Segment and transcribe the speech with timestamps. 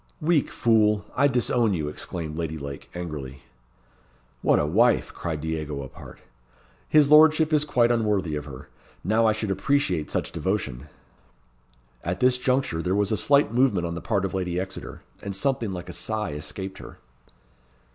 [0.19, 1.05] "Weak fool!
[1.15, 3.43] I disown you," exclaimed Lady Lake, angrily.
[4.41, 6.17] "What a wife!" cried Diego, apart.
[6.89, 8.67] "His lordship is quite unworthy of her.
[9.03, 10.87] Now I should appreciate such devotion."
[12.03, 15.35] At this juncture there was a slight movement on the part of Lady Exeter, and
[15.35, 16.97] something like a sigh escaped her.